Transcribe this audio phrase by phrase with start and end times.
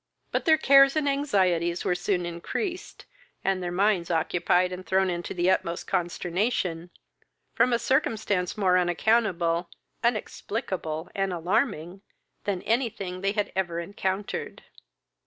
[0.31, 3.05] But their cares and anxieties were soon increased,
[3.43, 6.89] and their minds occupied and thrown into the utmost consternation,
[7.53, 9.69] from a circumstance more unaccountable,
[10.03, 12.01] inexplicable, and alarming,
[12.45, 14.63] than anything they had ever encountered.